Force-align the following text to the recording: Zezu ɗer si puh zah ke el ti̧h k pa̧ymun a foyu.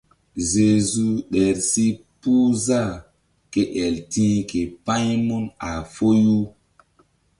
Zezu 0.51 1.07
ɗer 1.31 1.55
si 1.69 1.85
puh 2.19 2.49
zah 2.65 2.91
ke 3.51 3.61
el 3.83 3.95
ti̧h 4.11 4.39
k 4.49 4.51
pa̧ymun 4.85 5.45
a 5.69 5.71
foyu. 5.93 6.39